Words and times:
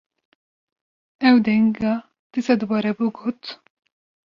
ew 1.27 1.35
denga 1.45 1.93
dîsa 2.31 2.53
dubare 2.59 2.91
bû, 2.97 3.07
got: 3.17 3.41